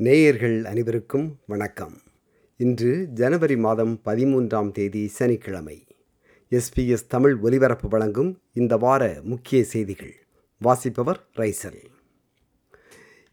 நேயர்கள் 0.00 0.64
அனைவருக்கும் 0.64 1.38
வணக்கம். 1.46 2.00
இன்று 2.56 3.08
ஜனவரி 3.14 3.56
மாதம் 3.56 4.00
பதிமூன்றாம் 4.04 4.70
தேதி 4.70 5.08
சனிக்கிழமை. 5.08 5.86
எஸ்பிஎஸ் 6.50 7.06
தமிழ் 7.08 7.38
ஒலிபரப்பு 7.40 7.88
வழங்கும் 7.88 8.38
இந்த 8.52 8.76
வார 8.76 9.20
முக்கிய 9.22 9.64
செய்திகள். 9.64 10.14
வாசிப்பவர் 10.58 11.26
ரைசல். 11.36 11.84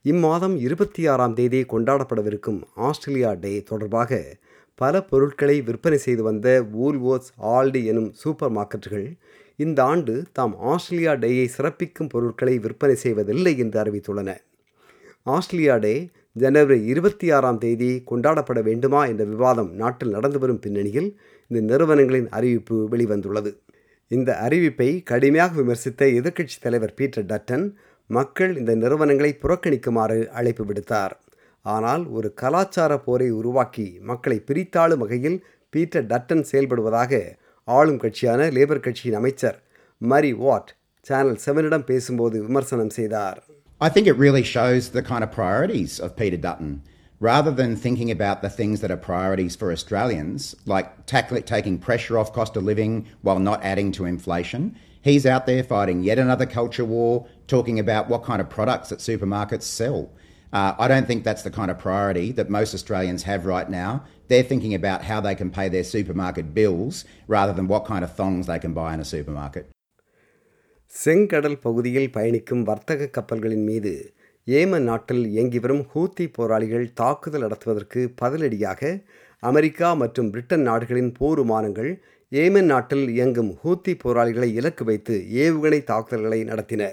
இம்மாதம் 0.04 0.58
இருபத்தி 0.58 1.08
ஆறாம் 1.08 1.34
தேதி 1.34 1.62
கொண்டாடப்படவிருக்கும் 1.62 2.62
ஆஸ்திரேலியா 2.76 3.34
டே 3.34 3.64
தொடர்பாக 3.64 4.38
பல 4.76 5.04
பொருட்களை 5.04 5.62
விற்பனை 5.62 5.98
செய்து 5.98 6.24
வந்த 6.24 6.66
வூல்வோர்ஸ் 6.74 7.32
ஆல்டி 7.36 7.86
எனும் 7.86 8.14
சூப்பர் 8.14 8.52
மார்க்கெட்டுகள் 8.52 9.18
இந்த 9.56 9.84
ஆண்டு 9.84 10.26
தாம் 10.32 10.58
ஆஸ்திரேலியா 10.60 11.14
டேயை 11.14 11.48
சிறப்பிக்கும் 11.58 12.10
பொருட்களை 12.10 12.60
விற்பனை 12.60 12.96
செய்வதில்லை 12.96 13.58
என்று 13.58 13.84
அறிவித்துள்ளன. 13.84 14.38
ஆஸ்திரேலியா 15.24 15.78
டே 15.78 16.10
ஜனவரி 16.36 16.84
இருபத்தி 16.84 17.32
ஆறாம் 17.32 17.58
தேதி 17.58 17.90
கொண்டாடப்பட 18.12 18.62
வேண்டுமா 18.62 19.06
என்ற 19.06 19.24
விவாதம் 19.24 19.70
நாட்டில் 19.74 20.10
நடந்து 20.10 20.40
வரும் 20.40 20.60
பின்னணியில் 20.60 21.08
இந்த 21.48 21.60
நிறுவனங்களின் 21.72 22.30
அறிவிப்பு 22.30 22.78
வெளிவந்துள்ளது. 22.92 23.52
இந்த 24.08 24.32
அறிவிப்பை 24.48 25.04
கடுமையாக 25.04 25.56
விமர்சித்த 25.62 26.06
எதிர்க்கட்சித் 26.20 26.66
தலைவர் 26.66 26.94
பீட்டர் 26.94 27.26
டட்டன் 27.26 27.66
மக்கள் 28.10 28.58
இந்த 28.58 28.76
நிறுவனங்களை 28.76 29.32
புறக்கணிக்குமாறு 29.44 30.20
அழைப்பு 30.28 30.66
விடுத்தார். 30.66 31.16
ஆனால் 31.62 32.08
ஒரு 32.08 32.34
கலாச்சார 32.34 33.00
போரை 33.00 33.30
உருவாக்கி 33.30 33.88
மக்களை 34.02 34.44
பிரித்தாளும் 34.52 35.04
வகையில் 35.04 35.40
பீட்டர் 35.70 36.06
டட்டன் 36.06 36.46
செயல்படுவதாக 36.52 37.22
ஆளும் 37.64 37.98
கட்சியான 37.98 38.50
லேபர் 38.50 38.86
கட்சியின் 38.88 39.20
அமைச்சர் 39.22 39.60
மரி 39.98 40.34
வாட் 40.34 40.72
சேனல் 41.06 41.40
செவனிடம் 41.46 41.90
பேசும்போது 41.92 42.38
விமர்சனம் 42.48 42.90
செய்தார். 42.90 43.40
I 43.82 43.90
think 43.90 44.08
it 44.08 44.14
really 44.14 44.44
shows 44.44 44.90
the 44.90 45.04
kind 45.04 45.22
of 45.22 45.34
priorities 45.34 46.00
of 46.00 46.16
Peter 46.16 46.38
Dutton. 46.38 46.82
Rather 47.20 47.52
than 47.52 47.76
thinking 47.76 48.10
about 48.10 48.42
the 48.42 48.50
things 48.50 48.80
that 48.80 48.90
are 48.92 48.98
priorities 48.98 49.56
for 49.56 49.70
Australians, 49.70 50.56
like 50.66 51.06
taking 51.06 51.78
pressure 51.78 52.18
off 52.18 52.32
cost 52.32 52.56
of 52.56 52.64
living 52.64 53.06
while 53.22 53.40
not 53.40 53.64
adding 53.64 53.92
to 53.94 54.06
inflation, 54.06 54.78
he's 55.02 55.26
out 55.26 55.46
there 55.46 55.62
fighting 55.62 56.04
yet 56.04 56.18
another 56.18 56.46
culture 56.46 56.86
war, 56.86 57.28
talking 57.48 57.78
about 57.78 58.08
what 58.08 58.24
kind 58.24 58.40
of 58.40 58.50
products 58.50 58.90
that 58.90 59.00
supermarkets 59.00 59.64
sell. 59.64 60.10
Uh, 60.54 60.74
I 60.80 60.88
don't 60.88 61.06
think 61.06 61.26
that's 61.26 61.44
the 61.44 61.52
kind 61.52 61.70
of 61.70 61.78
priority 61.78 62.32
that 62.32 62.50
most 62.50 62.74
Australians 62.74 63.24
have 63.24 63.46
right 63.46 63.70
now. 63.70 64.06
They're 64.30 64.44
thinking 64.44 64.74
about 64.74 65.04
how 65.04 65.20
they 65.20 65.36
can 65.36 65.52
pay 65.52 65.68
their 65.68 65.84
supermarket 65.84 66.54
bills 66.54 67.04
rather 67.28 67.52
than 67.52 67.68
what 67.68 67.84
kind 67.84 68.06
of 68.06 68.16
thongs 68.16 68.48
they 68.48 68.60
can 68.60 68.74
buy 68.74 68.94
in 68.94 69.02
a 69.02 69.06
supermarket. 69.06 69.70
செங்கடல் 70.94 71.58
பகுதியில் 71.60 72.12
பயணிக்கும் 72.12 72.64
வர்த்தக 72.64 73.08
கப்பல்களின் 73.16 73.66
மீது 73.66 73.94
Yemen 74.48 74.86
நாட்டில் 74.86 75.24
இயங்கி 75.30 75.60
வரும் 75.60 75.84
Houthi 75.92 76.26
போராளிகள் 76.32 76.86
தாக்குதல் 76.94 77.42
நடத்துவதற்கு 77.42 78.02
பதிலடியாக 78.22 78.92
அமெரிக்கா 79.44 79.88
மற்றும் 79.94 80.30
பிரிட்டன் 80.32 80.64
நாடுகளின் 80.64 81.12
போர் 81.12 81.42
விமானங்கள் 81.42 81.90
ஏமன் 82.32 82.70
நாட்டில் 82.72 83.06
இயங்கும் 83.10 83.52
ஹூத்தி 83.64 83.96
போராளிகளை 83.96 84.50
இலக்கு 84.54 84.86
வைத்து 84.86 85.16
ஏவுகணை 85.42 85.82
தாக்குதல்களை 85.84 86.40
நடத்தின 86.44 86.86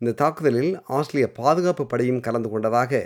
இந்த 0.00 0.14
தாக்குதலில் 0.14 0.72
ஆஸ்திரேலிய 0.98 1.28
பாதுகாப்பு 1.38 1.86
படையும் 1.86 2.20
கலந்து 2.20 2.50
கொண்டதாக 2.50 3.02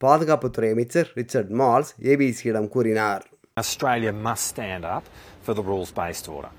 பாதுகாப்புத்துறை 0.00 0.70
அமைச்சர் 0.70 1.10
ரிச்சர்ட் 1.14 1.52
மால்ஸ் 1.60 1.92
ஏபிசியிடம் 2.04 2.70
கூறினார் 2.70 3.24
Australia 3.56 4.12
must 4.22 4.46
stand 4.46 4.84
up 4.88 5.04
for 5.42 5.54
the 5.54 5.62
rules 5.62 5.90
based 5.92 6.26
order. 6.30 6.50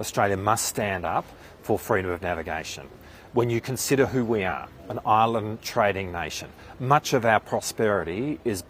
Australia 0.00 0.36
must 0.36 0.66
stand 0.66 1.04
up 1.04 1.24
for 1.62 1.78
freedom 1.78 2.10
of 2.10 2.22
navigation. 2.22 2.88
When 3.32 3.50
you 3.50 3.60
consider 3.60 4.06
who 4.06 4.24
we 4.24 4.44
are, 4.44 4.68
an 4.88 5.00
island 5.04 5.60
trading 5.60 6.12
nation, 6.12 6.48
much 6.78 7.14
of 7.14 7.24
our 7.24 7.40
prosperity 7.40 8.38
is 8.44 8.62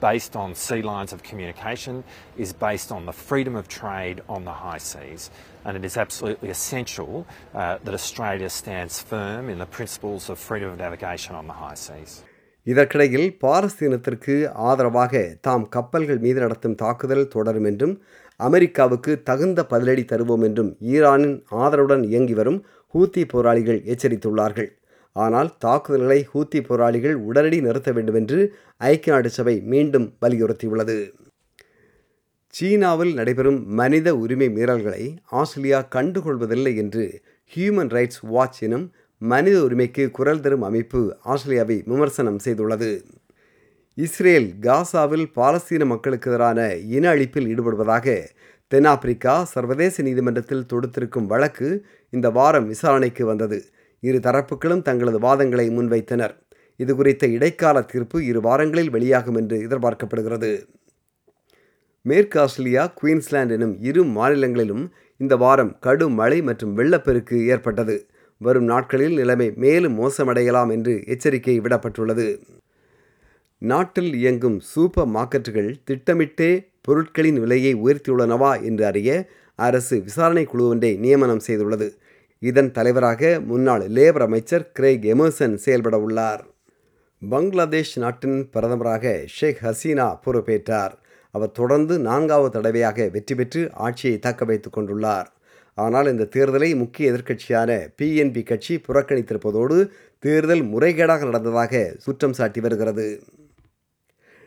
based 0.00 0.34
on 0.34 0.56
sea 0.56 0.82
lines 0.82 1.12
of 1.12 1.22
communication, 1.22 2.02
is 2.36 2.52
based 2.52 2.90
on 2.90 3.06
the 3.06 3.12
freedom 3.12 3.54
of 3.54 3.68
trade 3.68 4.22
on 4.28 4.44
the 4.44 4.52
high 4.52 4.78
seas, 4.78 5.30
and 5.64 5.76
it 5.76 5.84
is 5.84 5.96
absolutely 5.96 6.48
essential 6.50 7.28
uh, 7.54 7.78
that 7.84 7.94
Australia 7.94 8.50
stands 8.50 9.00
firm 9.00 9.48
in 9.48 9.58
the 9.58 9.66
principles 9.66 10.28
of 10.28 10.38
freedom 10.38 10.70
of 10.70 10.78
navigation 10.78 11.36
on 11.36 11.46
the 11.46 11.52
high 11.52 11.74
seas. 11.74 12.24
இதற்கிடையில் 12.68 13.28
பாரஸ்தீனத்திற்கு 13.42 14.34
ஆதரவாக 14.68 15.22
தாம் 15.40 15.66
கப்பல்கள் 15.68 16.18
மீது 16.18 16.38
நடத்தும் 16.40 16.74
தாக்குதல் 16.74 17.30
தொடரும் 17.34 17.64
என்றும் 17.64 17.94
அமெரிக்காவுக்கு 18.40 19.12
தகுந்த 19.22 19.60
பதிலடி 19.70 20.04
தருவோம் 20.04 20.44
என்றும் 20.48 20.70
ஈரானின் 20.94 21.36
ஆதரவுடன் 21.62 22.04
இயங்கி 22.04 22.34
வரும் 22.34 22.58
ஹூத்தி 22.94 23.22
போராளிகள் 23.24 23.80
எச்சரித்துள்ளார்கள். 23.92 24.68
ஆனால் 25.16 25.50
தாக்குதல்களை 25.58 26.20
ஹூத்தி 26.32 26.60
போராளிகள் 26.60 27.16
உடனடி 27.28 27.58
நிறுத்த 27.60 27.92
வேண்டுமென்று 27.92 28.38
ஐக்கிய 28.90 29.14
நாடு 29.14 29.30
சபை 29.30 29.54
மீண்டும் 29.72 30.06
வலியுறுத்தியுள்ளது. 30.22 30.98
சீனாவில் 32.54 33.12
நடைபெறும் 33.14 33.58
மனித 33.80 34.08
உரிமை 34.16 34.48
மீறல்களை 34.48 35.02
ஆஸ்திரேலியா 35.40 35.80
கண்டுகொள்வதில்லை 35.94 36.72
என்று 36.76 37.04
ஹியூமன் 37.52 37.92
ரைட்ஸ் 37.96 38.22
வாட்ச் 38.32 38.60
எனும் 38.66 38.86
மனித 39.20 39.56
உரிமைக்கு 39.62 40.10
குரல் 40.10 40.40
தரும் 40.40 40.62
அமைப்பு 40.62 41.16
ஆஸ்திரேலியாவை 41.22 41.82
விமர்சனம் 41.86 42.38
செய்துள்ளது. 42.44 42.90
இஸ்ரேல் 43.94 44.48
காசாவில் 44.66 45.26
பாலஸ்தீன 45.36 45.84
மக்களுக்கு 45.84 46.30
எதிரான 46.30 46.74
இன 46.96 47.04
அழிப்பில் 47.14 47.48
ஈடுபடுவதாக 47.52 48.14
தென்னாப்பிரிக்கா 48.72 49.44
சர்வதேச 49.44 50.02
நீதிமன்றத்தில் 50.02 50.66
தொடுத்திருக்கும் 50.72 51.26
வழக்கு 51.26 51.68
இந்த 52.10 52.30
வாரம் 52.30 52.66
விசாரணைக்கு 52.66 53.24
வந்தது. 53.24 53.58
இரு 54.00 54.18
தரப்புகளும் 54.18 54.82
தங்களது 54.82 55.18
வாதங்களை 55.18 55.66
முன்வைத்தனர். 55.76 56.34
இது 56.76 56.96
குறித்த 56.96 57.26
இடைக்கால 57.26 57.82
தீர்ப்பு 57.82 58.18
இரு 58.26 58.40
வாரங்களில் 58.40 58.90
வெளியாகும் 58.90 59.34
என்று 59.34 59.56
எதிர்பார்க்கப்படுகிறது. 59.66 60.50
மேற்கு 62.02 62.40
ஆஸ்திரேலியா 62.40 62.94
குயின்ஸ்லாண்ட் 63.00 63.52
எனும் 63.56 63.74
இரு 63.80 64.04
மாநிலங்களிலும் 64.04 64.84
இந்த 65.16 65.36
வாரம் 65.36 65.78
கடும் 65.78 66.14
மழை 66.14 66.42
மற்றும் 66.42 66.76
வெள்ளப்பெருக்கு 66.76 67.36
ஏற்பட்டது. 67.46 67.96
வரும் 68.38 68.64
நாட்களில் 68.64 69.14
நிலைமை 69.14 69.52
மேலும் 69.56 69.98
மோசமடையலாம் 70.00 70.70
என்று 70.70 71.02
எச்சரிக்கை 71.06 71.60
விடப்பட்டுள்ளது. 71.60 72.42
நாட்டில் 73.58 74.14
இயங்கும் 74.14 74.60
சூப்பர் 74.60 75.08
மார்க்கெட்டுகள் 75.08 75.70
திட்டமிட்டே 75.84 76.68
பொருட்களின் 76.80 77.40
விலையை 77.40 77.76
உயர்த்தியுள்ளனவா 77.76 78.62
என்று 78.62 78.86
அறிய 78.86 79.28
அரசு 79.54 80.00
விசாரணை 80.00 80.44
குழு 80.44 80.68
ஒன்றை 80.68 80.96
நியமனம் 80.96 81.40
செய்துள்ளது. 81.46 81.88
இதன் 82.38 82.70
தலைவராக 82.70 83.40
முன்னாள் 83.40 83.88
லேபர் 83.88 84.22
அமைச்சர் 84.22 84.72
கிரேக் 84.72 85.02
எமர்சன் 85.02 85.54
செயல்பட 85.54 85.98
உள்ளார். 85.98 86.46
பங்களாதேஷ் 87.30 87.98
நாட்டின் 87.98 88.50
பிரதமராக 88.52 89.24
ஷேக் 89.26 89.58
ஹசீனா 89.62 90.18
பொறுப்பேற்றார். 90.26 90.92
அவர் 91.30 91.52
தொடர்ந்து 91.52 91.98
நான்காவது 91.98 92.50
தடவையாக 92.50 93.08
வெற்றி 93.12 93.34
பெற்று 93.34 93.70
ஆட்சியை 93.72 94.18
தக்க 94.18 94.44
வைத்துக் 94.44 94.78
கொண்டுள்ளார். 94.78 95.28
ஆனால் 95.78 96.06
இந்த 96.06 96.28
தேர்தலை 96.36 96.76
முக்கிய 96.76 97.12
எதிர்க்கட்சியான 97.12 97.70
பிஎன்பி 98.02 98.42
கட்சி 98.42 98.74
புறக்கணித்திருப்பதோடு 98.88 99.88
தேர்தல் 100.18 100.64
முறைகேடாக 100.64 101.24
நடந்ததாக 101.24 101.94
சுற்றம் 101.98 102.32
சாட்டி 102.32 102.60
வருகிறது. 102.60 103.22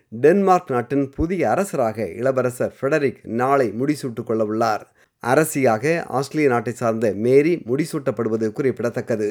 டென்மார்க் 0.09 0.71
நாட்டின் 0.71 1.09
புதிய 1.09 1.49
அரசராக 1.49 2.07
இளவரசர் 2.07 2.75
ஃபெடரிக் 2.79 3.19
நாளை 3.23 3.73
முடிசூட்டுக் 3.79 4.23
கொள்ள 4.23 4.45
உள்ளார் 4.45 4.83
அரசியாக 5.23 6.03
ஆஸ்திரேலிய 6.07 6.53
நாட்டை 6.53 6.73
சார்ந்த 6.73 7.13
மேரி 7.25 7.53
முடிசூட்டப்படுவது 7.67 8.51
குறிப்பிடத்தக்கது. 8.51 9.29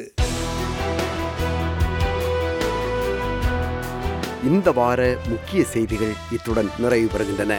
இந்த 4.45 4.73
வார 4.73 5.17
முக்கிய 5.29 5.65
செய்திகள் 5.65 6.15
இத்துடன் 6.33 6.69
நிறைவு 6.79 7.09
பெறுகின்றன. 7.13 7.55